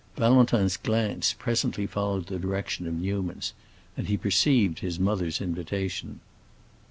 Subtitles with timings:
[0.15, 3.53] Valentin's glance presently followed the direction of Newman's,
[3.95, 6.21] and he perceived his mother's invitation.